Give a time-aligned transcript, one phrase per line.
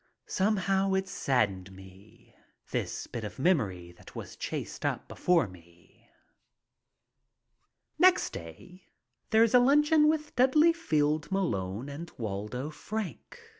[0.25, 2.33] Somehow it saddened me,
[2.71, 6.09] this bit of memory that was chased up before me.
[7.99, 8.87] Next day
[9.29, 13.39] there is a luncheon with Dudley Field M alone and Waldo Frank.